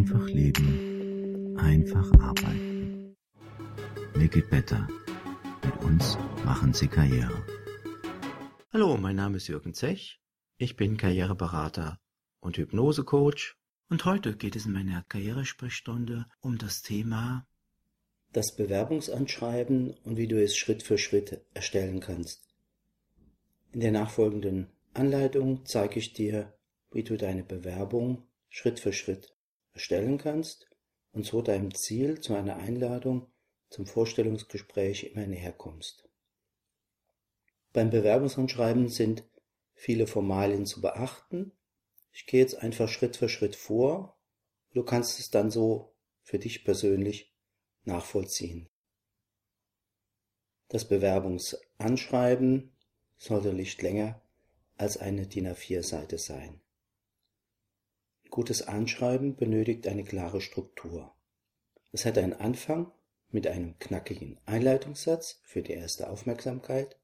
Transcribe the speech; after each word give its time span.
Einfach 0.00 0.28
leben, 0.28 1.58
einfach 1.58 2.10
arbeiten. 2.20 3.14
Make 4.14 4.38
it 4.38 4.48
better. 4.48 4.88
Mit 5.62 5.76
uns 5.82 6.16
machen 6.42 6.72
Sie 6.72 6.88
Karriere. 6.88 7.44
Hallo, 8.72 8.96
mein 8.96 9.16
Name 9.16 9.36
ist 9.36 9.48
Jürgen 9.48 9.74
Zech. 9.74 10.18
Ich 10.56 10.76
bin 10.76 10.96
Karriereberater 10.96 11.98
und 12.40 12.56
Hypnosecoach. 12.56 13.56
Und 13.90 14.06
heute 14.06 14.38
geht 14.38 14.56
es 14.56 14.64
in 14.64 14.72
meiner 14.72 15.04
Karrieresprechstunde 15.06 16.24
um 16.40 16.56
das 16.56 16.80
Thema 16.80 17.46
das 18.32 18.56
Bewerbungsanschreiben 18.56 19.90
und 20.02 20.16
wie 20.16 20.28
du 20.28 20.42
es 20.42 20.56
Schritt 20.56 20.82
für 20.82 20.96
Schritt 20.96 21.44
erstellen 21.52 22.00
kannst. 22.00 22.48
In 23.72 23.80
der 23.80 23.92
nachfolgenden 23.92 24.68
Anleitung 24.94 25.66
zeige 25.66 25.98
ich 25.98 26.14
dir, 26.14 26.54
wie 26.90 27.02
du 27.02 27.18
deine 27.18 27.44
Bewerbung 27.44 28.26
Schritt 28.48 28.80
für 28.80 28.94
Schritt 28.94 29.36
erstellen 29.72 30.18
kannst 30.18 30.68
und 31.12 31.24
so 31.24 31.42
deinem 31.42 31.74
Ziel 31.74 32.20
zu 32.20 32.34
einer 32.34 32.56
Einladung 32.56 33.26
zum 33.68 33.86
Vorstellungsgespräch 33.86 35.04
immer 35.04 35.26
näher 35.26 35.52
kommst. 35.52 36.08
Beim 37.72 37.90
Bewerbungsanschreiben 37.90 38.88
sind 38.88 39.24
viele 39.74 40.06
Formalien 40.06 40.66
zu 40.66 40.80
beachten. 40.80 41.52
Ich 42.12 42.26
gehe 42.26 42.40
jetzt 42.40 42.56
einfach 42.56 42.88
Schritt 42.88 43.16
für 43.16 43.28
Schritt 43.28 43.54
vor. 43.54 44.18
Du 44.72 44.82
kannst 44.82 45.20
es 45.20 45.30
dann 45.30 45.50
so 45.50 45.94
für 46.22 46.38
dich 46.38 46.64
persönlich 46.64 47.32
nachvollziehen. 47.84 48.68
Das 50.68 50.86
Bewerbungsanschreiben 50.86 52.72
sollte 53.16 53.52
nicht 53.52 53.82
länger 53.82 54.20
als 54.76 54.96
eine 54.96 55.26
DIN 55.26 55.48
A4-Seite 55.48 56.18
sein. 56.18 56.60
Gutes 58.30 58.68
Anschreiben 58.68 59.34
benötigt 59.34 59.88
eine 59.88 60.04
klare 60.04 60.40
Struktur. 60.40 61.12
Es 61.90 62.06
hat 62.06 62.16
einen 62.16 62.32
Anfang 62.32 62.92
mit 63.30 63.48
einem 63.48 63.76
knackigen 63.80 64.38
Einleitungssatz 64.46 65.40
für 65.42 65.62
die 65.62 65.72
erste 65.72 66.08
Aufmerksamkeit, 66.08 66.96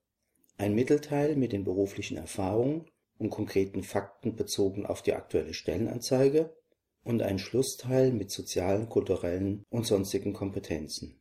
ein 0.57 0.75
Mittelteil 0.77 1.35
mit 1.35 1.53
den 1.53 1.65
beruflichen 1.65 2.17
Erfahrungen 2.17 2.87
und 3.19 3.31
konkreten 3.31 3.83
Fakten 3.83 4.37
bezogen 4.37 4.87
auf 4.87 5.03
die 5.03 5.15
aktuelle 5.15 5.53
Stellenanzeige 5.53 6.55
und 7.03 7.23
ein 7.23 7.41
Schlussteil 7.41 8.13
mit 8.13 8.31
sozialen, 8.31 8.89
kulturellen 8.89 9.65
und 9.69 9.85
sonstigen 9.85 10.33
Kompetenzen. 10.33 11.21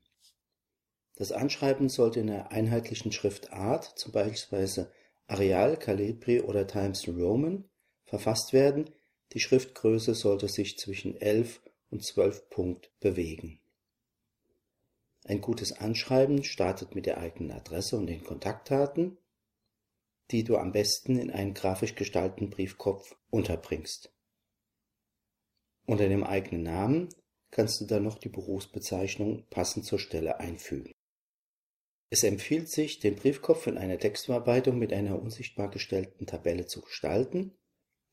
Das 1.15 1.31
Anschreiben 1.31 1.89
sollte 1.89 2.19
in 2.19 2.29
einer 2.29 2.51
einheitlichen 2.51 3.11
Schriftart, 3.11 3.97
zum 3.97 4.11
Beispiel 4.11 4.87
Arial, 5.27 5.77
Calibri 5.77 6.41
oder 6.41 6.67
Times 6.67 7.07
Roman, 7.07 7.65
verfasst 8.03 8.53
werden, 8.53 8.91
die 9.35 9.41
Schriftgröße 9.41 10.15
sollte 10.15 10.47
sich 10.47 10.79
zwischen 10.79 11.19
11 11.19 11.61
und 11.89 12.03
12 12.03 12.49
Punkt 12.49 12.89
bewegen. 13.01 13.59
Ein 15.25 15.41
gutes 15.41 15.73
Anschreiben 15.73 16.45
startet 16.45 16.95
mit 16.95 17.05
der 17.05 17.17
eigenen 17.17 17.51
Adresse 17.51 17.97
und 17.97 18.07
den 18.07 18.23
Kontaktdaten, 18.23 19.17
die 20.31 20.45
du 20.45 20.55
am 20.55 20.71
besten 20.71 21.19
in 21.19 21.31
einen 21.31 21.53
grafisch 21.53 21.95
gestalteten 21.95 22.49
Briefkopf 22.49 23.17
unterbringst. 23.29 24.09
Unter 25.85 26.07
dem 26.07 26.23
eigenen 26.23 26.63
Namen 26.63 27.09
kannst 27.51 27.81
du 27.81 27.85
dann 27.85 28.03
noch 28.03 28.17
die 28.17 28.29
Berufsbezeichnung 28.29 29.45
passend 29.49 29.85
zur 29.85 29.99
Stelle 29.99 30.39
einfügen. 30.39 30.93
Es 32.09 32.23
empfiehlt 32.23 32.69
sich, 32.69 32.99
den 32.99 33.17
Briefkopf 33.17 33.67
in 33.67 33.77
einer 33.77 33.99
Textverarbeitung 33.99 34.79
mit 34.79 34.93
einer 34.93 35.21
unsichtbar 35.21 35.69
gestellten 35.69 36.25
Tabelle 36.25 36.67
zu 36.67 36.79
gestalten 36.79 37.53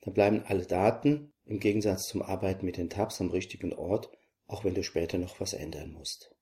da 0.03 0.11
bleiben 0.11 0.43
alle 0.47 0.67
Daten 0.67 1.33
im 1.45 1.59
Gegensatz 1.59 2.07
zum 2.09 2.23
Arbeiten 2.23 2.67
mit 2.67 2.77
den 2.77 2.91
Tabs 2.91 3.21
am 3.21 3.31
richtigen 3.31 3.73
Ort, 3.73 4.11
auch 4.47 4.65
wenn 4.65 4.75
du 4.75 4.83
später 4.83 5.19
noch 5.19 5.41
was 5.41 5.55
ändern 5.55 5.93
musst. 5.93 6.35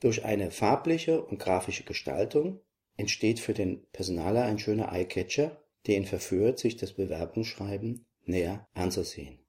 Durch 0.00 0.24
eine 0.24 0.50
farbliche 0.50 1.24
und 1.24 1.38
grafische 1.38 1.84
Gestaltung 1.84 2.60
entsteht 2.96 3.38
für 3.38 3.54
den 3.54 3.86
Personaler 3.92 4.44
ein 4.44 4.58
schöner 4.58 4.92
Eyecatcher, 4.92 5.62
der 5.86 5.96
ihn 5.96 6.06
verführt, 6.06 6.58
sich 6.58 6.76
das 6.76 6.94
Bewerbungsschreiben 6.94 8.06
näher 8.24 8.68
anzusehen. 8.74 9.44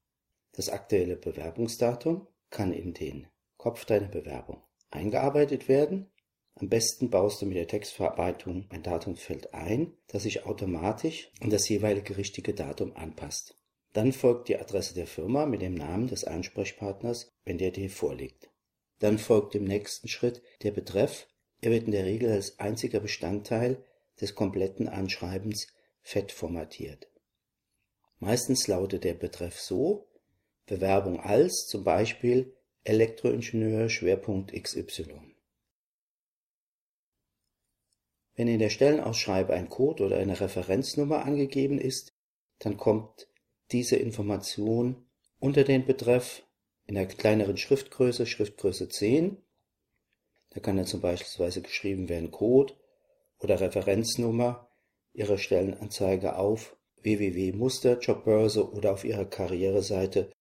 Das 0.52 0.70
aktuelle 0.70 1.16
Bewerbungsdatum 1.16 2.28
kann 2.50 2.72
in 2.72 2.94
den 2.94 3.28
Kopf 3.58 3.86
deiner 3.86 4.08
Bewerbung 4.08 4.64
eingearbeitet 4.92 5.68
werden 5.68 6.12
am 6.56 6.70
besten 6.70 7.10
baust 7.10 7.42
du 7.42 7.46
mit 7.48 7.58
der 7.58 7.68
Textverarbeitung 7.68 8.66
ein 8.70 8.84
Datumsfeld 8.84 9.54
ein, 9.54 9.94
das 10.08 10.24
sich 10.24 10.46
automatisch 10.46 11.32
an 11.42 11.50
das 11.50 11.68
jeweilige 11.68 12.16
richtige 12.18 12.54
Datum 12.54 12.96
anpasst. 12.96 13.58
Dann 13.94 14.14
folgt 14.14 14.50
die 14.50 14.58
Adresse 14.58 14.94
der 14.94 15.08
Firma 15.08 15.46
mit 15.46 15.62
dem 15.62 15.74
Namen 15.74 16.08
des 16.08 16.24
Ansprechpartners, 16.24 17.32
wenn 17.46 17.58
der 17.58 17.72
dir 17.72 17.90
vorliegt. 17.90 18.50
Dann 19.00 19.18
folgt 19.18 19.56
im 19.56 19.64
nächsten 19.64 20.08
Schritt 20.08 20.42
der 20.62 20.72
Betreff. 20.72 21.28
Er 21.62 21.72
wird 21.72 21.86
in 21.86 21.92
der 21.92 22.06
Regel 22.06 22.32
als 22.32 22.60
einziger 22.60 23.00
Bestandteil 23.00 23.84
des 24.22 24.36
kompletten 24.36 24.88
Anschreibens 24.88 25.68
fett 26.02 26.32
formatiert. 26.32 27.10
Meistens 28.20 28.68
lautet 28.68 29.04
der 29.04 29.16
Betreff 29.16 29.60
so 29.60 30.08
Bewerbung 30.66 31.20
als 31.20 31.68
zum 31.68 31.84
Beispiel 31.84 32.56
Elektroingenieur 32.84 33.90
Schwerpunkt 33.90 34.54
XY. 34.54 35.33
Wenn 38.36 38.48
in 38.48 38.60
der 38.60 38.70
Stellenausschreibe 38.70 39.54
ein 39.54 39.70
Code 39.70 40.04
oder 40.04 40.18
eine 40.18 40.40
Referenznummer 40.40 41.24
angegeben 41.24 41.78
ist, 41.78 42.14
dann 42.60 42.78
kommt 42.78 43.28
diese 43.72 43.96
Information 43.96 45.06
unter 45.40 45.64
den 45.64 45.86
Betreff 45.86 46.44
in 46.86 46.96
der 46.96 47.06
kleineren 47.06 47.58
Schriftgröße, 47.58 48.26
Schriftgröße 48.26 48.90
10. 48.90 49.38
Da 50.50 50.60
kann 50.60 50.78
dann 50.78 50.88
zum 50.88 51.02
Beispiel 51.02 51.62
geschrieben 51.62 52.10
werden 52.10 52.32
Code 52.32 52.74
oder 53.40 53.60
Referenznummer 53.60 54.70
Ihrer 55.14 55.38
Stellenanzeige 55.38 56.38
auf 56.38 56.76
www.musterjobbörse 57.02 58.72
oder 58.72 58.94
auf 58.94 59.04
Ihrer 59.04 59.26
Karriereseite 59.26 60.32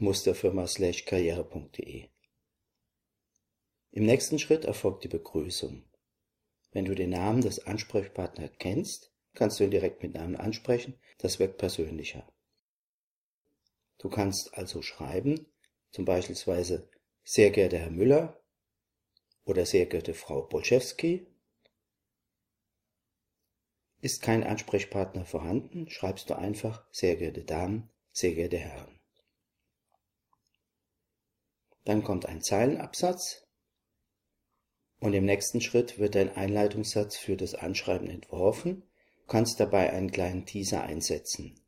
musterfirma/karriere.de. 0.00 2.08
Im 3.90 4.04
nächsten 4.04 4.38
Schritt 4.38 4.64
erfolgt 4.64 5.04
die 5.04 5.08
Begrüßung. 5.08 5.84
Wenn 6.78 6.84
du 6.84 6.94
den 6.94 7.10
Namen 7.10 7.40
des 7.40 7.66
Ansprechpartners 7.66 8.52
kennst, 8.60 9.12
kannst 9.34 9.58
du 9.58 9.64
ihn 9.64 9.72
direkt 9.72 10.00
mit 10.00 10.14
Namen 10.14 10.36
ansprechen, 10.36 10.96
das 11.18 11.40
wirkt 11.40 11.58
persönlicher. 11.58 12.24
Du 13.98 14.08
kannst 14.08 14.54
also 14.54 14.80
schreiben, 14.80 15.52
zum 15.90 16.04
Beispiel 16.04 16.36
sehr 17.24 17.50
geehrter 17.50 17.78
Herr 17.78 17.90
Müller 17.90 18.40
oder 19.44 19.66
sehr 19.66 19.86
geehrte 19.86 20.14
Frau 20.14 20.42
Bolschewski. 20.42 21.26
Ist 24.00 24.22
kein 24.22 24.44
Ansprechpartner 24.44 25.24
vorhanden, 25.24 25.90
schreibst 25.90 26.30
du 26.30 26.38
einfach 26.38 26.86
sehr 26.92 27.16
geehrte 27.16 27.42
Damen, 27.42 27.90
sehr 28.12 28.36
geehrte 28.36 28.58
Herren. 28.58 29.00
Dann 31.84 32.04
kommt 32.04 32.26
ein 32.26 32.40
Zeilenabsatz, 32.40 33.47
und 35.00 35.12
im 35.12 35.24
nächsten 35.24 35.60
Schritt 35.60 35.98
wird 35.98 36.16
ein 36.16 36.34
Einleitungssatz 36.36 37.16
für 37.16 37.36
das 37.36 37.54
Anschreiben 37.54 38.08
entworfen. 38.08 38.82
Du 39.20 39.26
kannst 39.32 39.60
dabei 39.60 39.92
einen 39.92 40.10
kleinen 40.10 40.46
Teaser 40.46 40.82
einsetzen. 40.82 41.60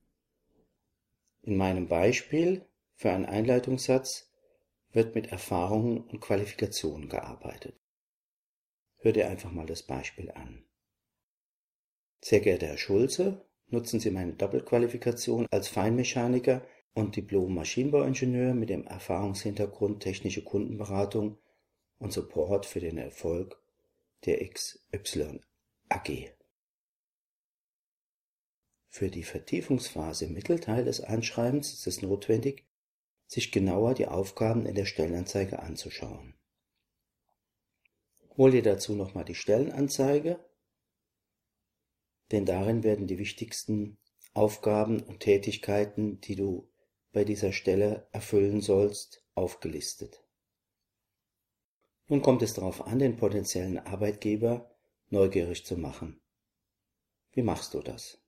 In 1.42 1.56
meinem 1.56 1.88
Beispiel 1.88 2.66
für 2.94 3.10
einen 3.10 3.26
Einleitungssatz 3.26 4.30
wird 4.92 5.14
mit 5.14 5.30
Erfahrungen 5.30 5.98
und 5.98 6.20
Qualifikationen 6.20 7.08
gearbeitet. 7.08 7.76
Hör 8.98 9.12
dir 9.12 9.28
einfach 9.28 9.50
mal 9.50 9.66
das 9.66 9.82
Beispiel 9.82 10.30
an. 10.32 10.64
Sehr 12.20 12.40
geehrter 12.40 12.66
Herr 12.66 12.76
Schulze, 12.76 13.46
nutzen 13.68 14.00
Sie 14.00 14.10
meine 14.10 14.34
Doppelqualifikation 14.34 15.46
als 15.50 15.68
Feinmechaniker 15.68 16.62
und 16.92 17.16
Diplom-Maschinenbauingenieur 17.16 18.52
mit 18.52 18.68
dem 18.68 18.86
Erfahrungshintergrund 18.86 20.02
technische 20.02 20.42
Kundenberatung 20.42 21.38
und 22.00 22.12
Support 22.12 22.66
für 22.66 22.80
den 22.80 22.98
Erfolg 22.98 23.62
der 24.24 24.44
XY 24.48 25.40
AG. 25.88 26.32
Für 28.88 29.08
die 29.08 29.22
Vertiefungsphase 29.22 30.24
im 30.24 30.32
Mittelteil 30.32 30.84
des 30.84 31.00
Anschreibens 31.00 31.72
ist 31.72 31.86
es 31.86 32.02
notwendig, 32.02 32.66
sich 33.28 33.52
genauer 33.52 33.94
die 33.94 34.08
Aufgaben 34.08 34.66
in 34.66 34.74
der 34.74 34.86
Stellenanzeige 34.86 35.60
anzuschauen. 35.60 36.34
Hol 38.36 38.50
dir 38.50 38.62
dazu 38.62 38.94
nochmal 38.94 39.24
die 39.24 39.36
Stellenanzeige, 39.36 40.44
denn 42.32 42.46
darin 42.46 42.82
werden 42.82 43.06
die 43.06 43.18
wichtigsten 43.18 43.98
Aufgaben 44.34 45.02
und 45.02 45.20
Tätigkeiten, 45.20 46.20
die 46.20 46.36
du 46.36 46.68
bei 47.12 47.24
dieser 47.24 47.52
Stelle 47.52 48.08
erfüllen 48.12 48.60
sollst, 48.60 49.24
aufgelistet. 49.34 50.24
Nun 52.10 52.22
kommt 52.22 52.42
es 52.42 52.54
darauf 52.54 52.88
an, 52.88 52.98
den 52.98 53.16
potenziellen 53.16 53.78
Arbeitgeber 53.78 54.68
neugierig 55.10 55.64
zu 55.64 55.76
machen. 55.76 56.20
Wie 57.30 57.42
machst 57.42 57.72
du 57.72 57.82
das? 57.82 58.18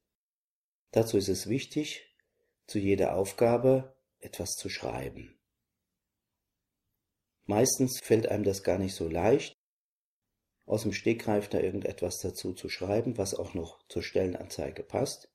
Dazu 0.93 1.17
ist 1.17 1.29
es 1.29 1.49
wichtig, 1.49 2.17
zu 2.69 2.79
jeder 2.79 3.17
Aufgabe 3.17 3.97
etwas 4.21 4.51
zu 4.51 4.69
schreiben. 4.69 5.37
Meistens 7.47 7.99
fällt 7.99 8.29
einem 8.29 8.45
das 8.45 8.63
gar 8.63 8.79
nicht 8.79 8.95
so 8.95 9.09
leicht, 9.09 9.53
aus 10.65 10.83
dem 10.83 10.93
Stegreif 10.93 11.49
da 11.49 11.59
irgendetwas 11.59 12.21
dazu 12.21 12.55
zu 12.55 12.69
schreiben, 12.69 13.19
was 13.19 13.35
auch 13.35 13.53
noch 13.53 13.85
zur 13.89 14.05
Stellenanzeige 14.05 14.85
passt. 14.85 15.29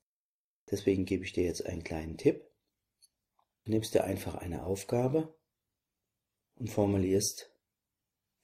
Deswegen 0.72 1.04
gebe 1.04 1.26
ich 1.26 1.34
dir 1.34 1.44
jetzt 1.44 1.66
einen 1.66 1.84
kleinen 1.84 2.18
Tipp. 2.18 2.50
Du 3.66 3.72
nimmst 3.72 3.94
dir 3.94 4.06
einfach 4.06 4.36
eine 4.36 4.64
Aufgabe 4.64 5.36
und 6.56 6.70
formulierst 6.70 7.52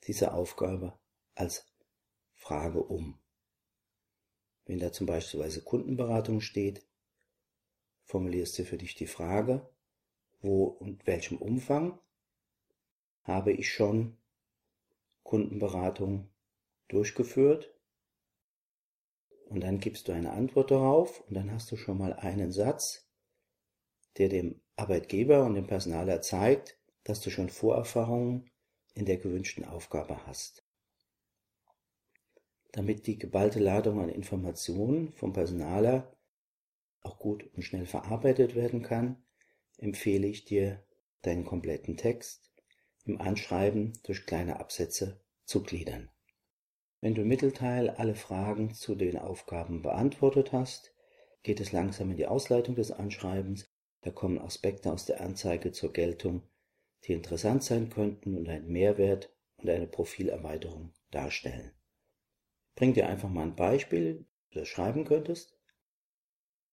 diese 0.03 0.33
Aufgabe 0.33 0.97
als 1.35 1.65
Frage 2.33 2.83
um. 2.83 3.19
Wenn 4.65 4.79
da 4.79 4.91
zum 4.91 5.07
Beispiel 5.07 5.61
Kundenberatung 5.61 6.41
steht, 6.41 6.85
formulierst 8.05 8.57
du 8.59 8.65
für 8.65 8.77
dich 8.77 8.95
die 8.95 9.07
Frage, 9.07 9.69
wo 10.41 10.65
und 10.65 11.07
welchem 11.07 11.37
Umfang 11.37 11.99
habe 13.23 13.51
ich 13.53 13.71
schon 13.71 14.17
Kundenberatung 15.23 16.29
durchgeführt 16.89 17.73
und 19.45 19.61
dann 19.61 19.79
gibst 19.79 20.07
du 20.07 20.11
eine 20.11 20.31
Antwort 20.31 20.71
darauf 20.71 21.21
und 21.27 21.33
dann 21.35 21.51
hast 21.51 21.71
du 21.71 21.77
schon 21.77 21.97
mal 21.97 22.13
einen 22.13 22.51
Satz, 22.51 23.07
der 24.17 24.29
dem 24.29 24.61
Arbeitgeber 24.75 25.45
und 25.45 25.55
dem 25.55 25.67
Personaler 25.67 26.21
zeigt, 26.21 26.77
dass 27.03 27.21
du 27.21 27.29
schon 27.29 27.49
Vorerfahrungen 27.49 28.49
in 28.93 29.05
der 29.05 29.17
gewünschten 29.17 29.65
Aufgabe 29.65 30.25
hast. 30.27 30.63
Damit 32.71 33.05
die 33.07 33.17
geballte 33.17 33.59
Ladung 33.59 34.01
an 34.01 34.09
Informationen 34.09 35.13
vom 35.13 35.33
Personaler 35.33 36.15
auch 37.01 37.19
gut 37.19 37.43
und 37.53 37.63
schnell 37.63 37.85
verarbeitet 37.85 38.55
werden 38.55 38.81
kann, 38.81 39.23
empfehle 39.77 40.27
ich 40.27 40.45
dir, 40.45 40.83
deinen 41.21 41.45
kompletten 41.45 41.97
Text 41.97 42.51
im 43.05 43.19
Anschreiben 43.19 43.93
durch 44.03 44.25
kleine 44.25 44.59
Absätze 44.59 45.21
zu 45.45 45.63
gliedern. 45.63 46.09
Wenn 47.01 47.15
du 47.15 47.21
im 47.21 47.27
Mittelteil 47.27 47.89
alle 47.89 48.15
Fragen 48.15 48.73
zu 48.73 48.95
den 48.95 49.17
Aufgaben 49.17 49.81
beantwortet 49.81 50.53
hast, 50.53 50.93
geht 51.43 51.59
es 51.59 51.73
langsam 51.73 52.11
in 52.11 52.17
die 52.17 52.27
Ausleitung 52.27 52.75
des 52.75 52.91
Anschreibens. 52.91 53.69
Da 54.01 54.11
kommen 54.11 54.39
Aspekte 54.39 54.91
aus 54.91 55.05
der 55.05 55.21
Anzeige 55.21 55.71
zur 55.71 55.91
Geltung, 55.91 56.43
die 57.05 57.13
interessant 57.13 57.63
sein 57.63 57.89
könnten 57.89 58.37
und 58.37 58.47
einen 58.49 58.71
Mehrwert 58.71 59.33
und 59.57 59.69
eine 59.69 59.87
Profilerweiterung 59.87 60.93
darstellen. 61.11 61.71
Bring 62.75 62.93
dir 62.93 63.07
einfach 63.07 63.29
mal 63.29 63.43
ein 63.43 63.55
Beispiel, 63.55 64.25
wie 64.49 64.53
du 64.53 64.59
das 64.61 64.67
schreiben 64.67 65.05
könntest. 65.05 65.57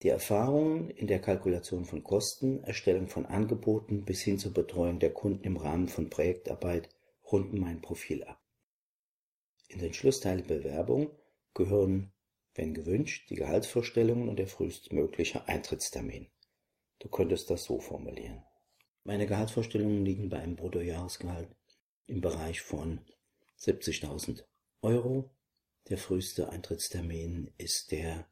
Die 0.02 0.08
Erfahrungen 0.08 0.88
in 0.90 1.08
der 1.08 1.20
Kalkulation 1.20 1.84
von 1.84 2.02
Kosten, 2.02 2.64
Erstellung 2.64 3.08
von 3.08 3.26
Angeboten 3.26 4.04
bis 4.04 4.22
hin 4.22 4.38
zur 4.38 4.54
Betreuung 4.54 4.98
der 4.98 5.12
Kunden 5.12 5.44
im 5.44 5.58
Rahmen 5.58 5.88
von 5.88 6.08
Projektarbeit 6.08 6.88
runden 7.30 7.60
mein 7.60 7.82
Profil 7.82 8.24
ab. 8.24 8.42
In 9.68 9.78
den 9.78 9.92
Schlussteil 9.92 10.42
Bewerbung 10.42 11.10
gehören, 11.54 12.12
wenn 12.54 12.74
gewünscht, 12.74 13.28
die 13.30 13.36
Gehaltsvorstellungen 13.36 14.28
und 14.28 14.38
der 14.38 14.48
frühestmögliche 14.48 15.46
Eintrittstermin. 15.46 16.28
Du 16.98 17.08
könntest 17.08 17.50
das 17.50 17.64
so 17.64 17.78
formulieren. 17.78 18.42
Meine 19.04 19.26
Gehaltsvorstellungen 19.26 20.04
liegen 20.04 20.28
bei 20.28 20.40
einem 20.40 20.56
Bruttojahresgehalt 20.56 21.48
im 22.06 22.20
Bereich 22.20 22.60
von 22.60 23.00
70.000 23.58 24.44
Euro. 24.82 25.30
Der 25.88 25.96
früheste 25.96 26.50
Eintrittstermin 26.50 27.50
ist 27.56 27.92
der 27.92 28.28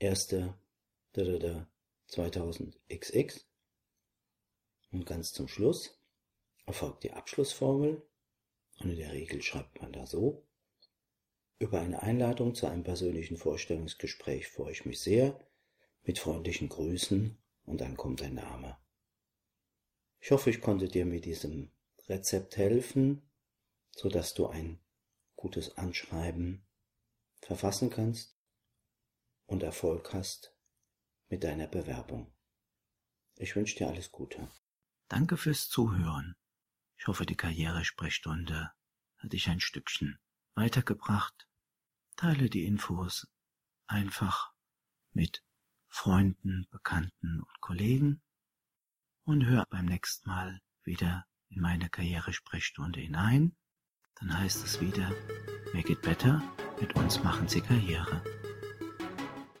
1. 0.00 0.36
2000XX. 1.14 3.44
Und 4.92 5.06
ganz 5.06 5.32
zum 5.32 5.48
Schluss 5.48 5.98
erfolgt 6.66 7.02
die 7.02 7.12
Abschlussformel 7.12 8.02
und 8.80 8.90
in 8.90 8.96
der 8.96 9.12
Regel 9.12 9.42
schreibt 9.42 9.80
man 9.80 9.92
da 9.92 10.06
so. 10.06 10.44
Über 11.58 11.80
eine 11.80 12.02
Einladung 12.02 12.54
zu 12.54 12.66
einem 12.66 12.84
persönlichen 12.84 13.36
Vorstellungsgespräch 13.36 14.48
freue 14.48 14.72
ich 14.72 14.84
mich 14.84 15.00
sehr. 15.00 15.38
Mit 16.04 16.18
freundlichen 16.18 16.68
Grüßen 16.68 17.38
und 17.64 17.80
dann 17.80 17.96
kommt 17.96 18.20
dein 18.20 18.34
Name. 18.34 18.76
Ich 20.24 20.30
hoffe, 20.30 20.50
ich 20.50 20.60
konnte 20.60 20.86
dir 20.86 21.04
mit 21.04 21.24
diesem 21.24 21.72
Rezept 22.08 22.56
helfen, 22.56 23.28
so 23.90 24.08
dass 24.08 24.34
du 24.34 24.46
ein 24.46 24.78
gutes 25.34 25.76
Anschreiben 25.76 26.64
verfassen 27.40 27.90
kannst 27.90 28.38
und 29.46 29.64
Erfolg 29.64 30.12
hast 30.12 30.54
mit 31.28 31.42
deiner 31.42 31.66
Bewerbung. 31.66 32.32
Ich 33.34 33.56
wünsche 33.56 33.76
dir 33.76 33.88
alles 33.88 34.12
Gute. 34.12 34.48
Danke 35.08 35.36
fürs 35.36 35.68
Zuhören. 35.68 36.36
Ich 36.98 37.08
hoffe, 37.08 37.26
die 37.26 37.36
Karrieresprechstunde 37.36 38.70
hat 39.16 39.32
dich 39.32 39.48
ein 39.48 39.58
Stückchen 39.58 40.20
weitergebracht. 40.54 41.48
Teile 42.14 42.48
die 42.48 42.64
Infos 42.64 43.26
einfach 43.88 44.54
mit 45.10 45.42
Freunden, 45.88 46.68
Bekannten 46.70 47.40
und 47.40 47.60
Kollegen 47.60 48.22
und 49.24 49.46
hör 49.46 49.66
beim 49.70 49.86
nächsten 49.86 50.28
Mal 50.28 50.60
wieder 50.84 51.24
in 51.48 51.60
meine 51.60 51.88
Karrieresprechstunde 51.88 53.00
hinein. 53.00 53.56
Dann 54.20 54.38
heißt 54.38 54.64
es 54.64 54.80
wieder, 54.80 55.10
Make 55.72 55.92
it 55.92 56.02
better, 56.02 56.42
mit 56.80 56.94
uns 56.96 57.22
machen 57.22 57.48
Sie 57.48 57.60
Karriere. 57.60 58.22